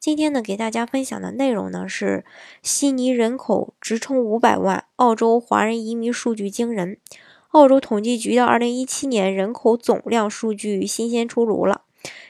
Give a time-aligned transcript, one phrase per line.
[0.00, 2.24] 今天呢，给大家分享的内容呢是
[2.62, 6.96] 悉尼人口直冲五百万，澳洲华人移民数据惊人。
[7.50, 11.82] 澳洲统计局的二零一七年人口总量数据新鲜出炉了。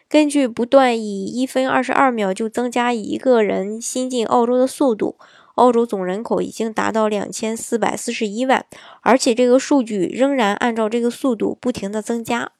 [0.08, 5.14] 根据不断以一分二十二秒就增加一个人新进澳洲的速度，
[5.54, 8.66] 澳洲总人口已经达到两千四百四十一万，
[9.02, 12.50] 而且这个数据仍然按照这个速度不停的增加。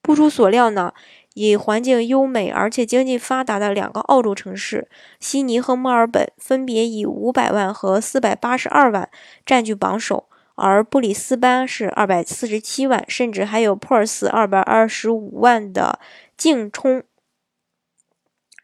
[0.00, 0.94] 不出所料呢。
[1.34, 4.88] 以环境优美而且经济发达的两个澳洲城市
[5.20, 9.08] 悉尼和墨尔本，分别以五百万和四百八十二万
[9.46, 16.00] 占据榜首，而布里斯班是二百四十七万，甚至还有珀尔斯二百二十五万的
[16.36, 17.04] 净冲，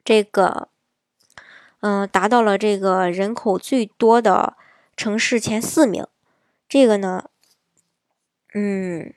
[0.05, 0.69] 这个
[1.81, 4.57] 嗯达到了这个人口最多的
[4.97, 6.05] 城市前四名。
[6.69, 7.31] 这个呢，
[8.53, 9.15] 嗯。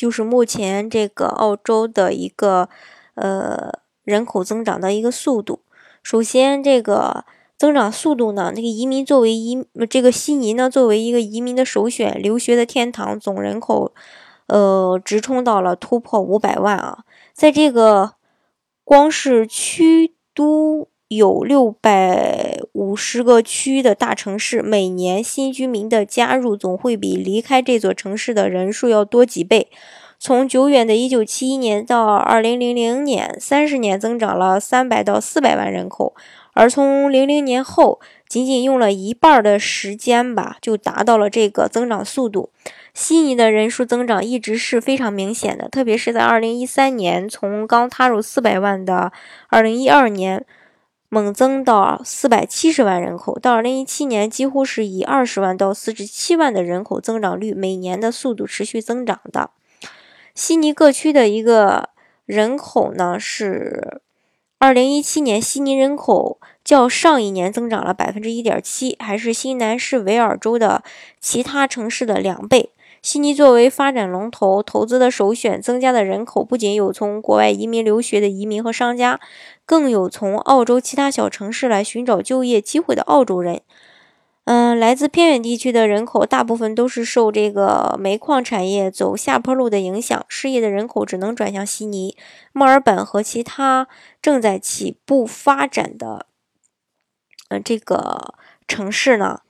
[0.00, 2.70] 就是目前这个澳洲的一个
[3.16, 3.70] 呃
[4.02, 5.60] 人口增长的一个速度。
[6.02, 7.26] 首先，这个
[7.58, 13.92] 增长速度呢，那个移民作为移这个悉尼呢，作为一个移民的首选留学的天堂，总人口
[14.46, 17.04] 呃直冲到了突破五百万啊！
[17.34, 18.14] 在这个
[18.82, 29.68] 光是区都有六百五十个区的大城市，每年新居民的加入总会比离开这座城市的人数要多几倍。
[30.18, 36.14] 从久远的1971年到2000年，三十年增长了三百到四百万人口，
[36.52, 37.98] 而从00年后，
[38.28, 42.50] 仅仅用了一半的时间吧，就达到了这个增长速度。
[42.92, 49.10] 悉尼的人数增长一直是非常明显的，特别是在2013年，从刚踏入四百万的
[49.50, 50.44] 2012年，
[51.12, 59.50] 猛增到470万人口，到2017年，几乎是以20万到47万的人口增长率，每年的速度持续增长的。
[60.36, 61.88] 悉尼各区的一个
[62.26, 64.00] 人口呢是，
[64.58, 70.84] 二零一七年悉尼人口较上一年增长了百分之一点七，还是新南市维尔州的
[71.18, 72.70] 其他城市的两倍。
[73.02, 79.18] 悉尼作为发展龙头、投资的首选，增加的人口不仅有从国外移民留学的移民和商家，
[79.64, 83.62] 更有从澳洲其他小城市来寻找就业机会的澳洲人。
[84.44, 92.16] 嗯，来自偏远地区的人口大部分都是受这个煤矿产业走下坡路的影响，失业的人口只能转向悉尼、
[92.52, 93.86] 墨尔本和其他
[94.20, 96.26] 正在起步发展的，
[97.48, 98.34] 嗯，这个
[98.68, 99.40] 城市呢。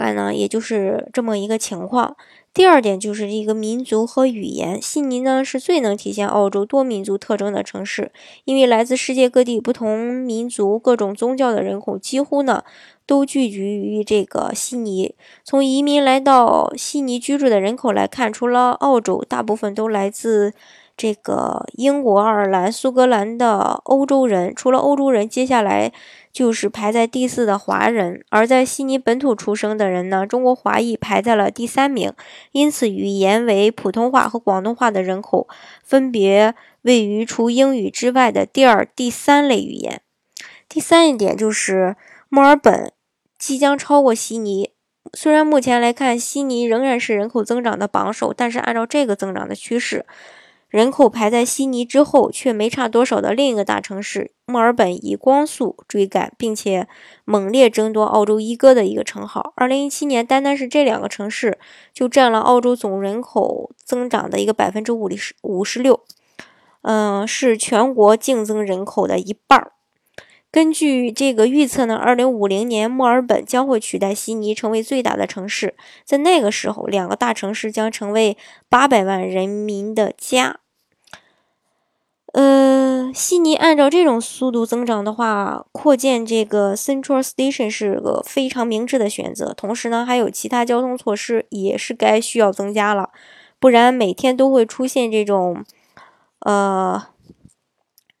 [0.00, 2.16] 大概呢，也就是这么一个情况。
[2.54, 4.80] 第二点就是一个民族和语言。
[4.80, 8.10] 悉尼呢是最能体现澳洲多民族特征的城市，
[8.44, 12.64] 因为来自世界各地不同民族、各种宗教的人口几乎呢
[13.10, 15.16] 都聚集于这个悉尼。
[15.42, 20.54] 从移民来到悉尼居住的人口来看，除了澳洲，大部分都来自。
[20.96, 25.90] 这个英国、爱尔兰、苏格兰的欧洲人，除了欧洲人，接下来
[26.30, 28.22] 就是排在第四的华人。
[28.28, 32.12] 而在悉尼本土出生的人呢，中国华裔排在了第三名。
[32.52, 35.48] 因此，语言为普通话和广东话的人口
[35.82, 40.02] 分别位于除英语之外的第二、第三类语言。
[40.68, 41.96] 第三一点就是
[42.28, 42.92] 墨尔本
[43.40, 44.70] 即将超过悉尼。
[45.14, 50.04] 虽然目前来看，悉尼仍然是人口增长的榜首，但是按照这个增长的趋势。
[50.68, 56.86] 人口排在悉尼之后，却没差多少的另一个大城市墨尔本以光速追赶，并且
[57.24, 59.52] 猛烈争夺澳洲一哥的一个称号。
[59.56, 61.58] 二零一七年，单单是这两个城市
[61.92, 65.98] 就占了澳洲总人口增长的一个百分之五十五十六，
[66.82, 69.72] 嗯，是全国净增人口的一半儿。
[70.52, 75.76] 根据这个预测呢，二零五零年墨尔本将会取代悉尼成为最大的城市。
[76.04, 78.36] 在那个时候，两个大城市将成为
[78.68, 80.58] 八百万人民的家。
[82.32, 89.54] 呃，悉尼按照这种速度增长的话，扩建这个 Central Station 是个非常明智的选择。
[89.54, 93.10] 同时呢，还有其他交通措施也是该需要增加了，
[93.60, 95.64] 不然每天都会出现这种，
[96.40, 97.06] 呃，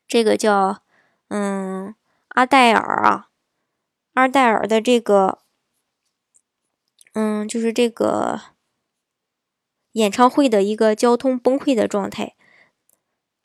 [0.06, 0.78] 这个叫，
[1.28, 1.94] 嗯。
[2.30, 3.28] 阿黛尔啊，
[4.14, 5.40] 阿黛尔的这个，
[7.12, 8.40] 嗯，就是这个
[9.92, 12.34] 演唱会的一个交通崩溃的状态。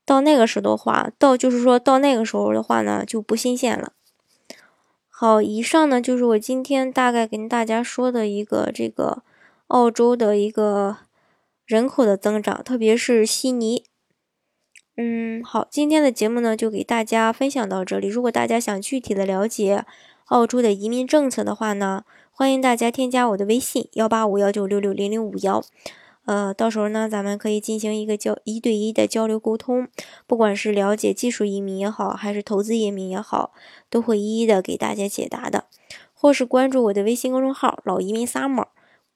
[0.06, 3.94] 到那个时候的话，到就是说到那个时候的话呢，就不新鲜了。
[5.10, 9.24] 好，以上呢就是我今天大概跟大家说的一个这个
[9.68, 10.98] 澳洲的一个
[11.66, 13.86] 人口的增长，特别是悉尼。
[14.98, 18.08] 嗯，好，今天的节目呢就给大家分享到这里。
[18.08, 19.84] 如果大家想具体的了解
[20.28, 25.62] 澳洲的移民政策的话呢，欢迎大家添加我的微信幺八五幺九六六零零五幺。
[26.24, 29.90] 呃，到时候呢，咱们可以进行一个交一对一的交流沟通，
[30.26, 33.52] 不管是了解技术移民也好，还是投资移民也好，
[33.90, 35.66] 都会一一的给大家解答的。
[36.14, 38.68] 或是关注我的微信公众号“老移民 summer”。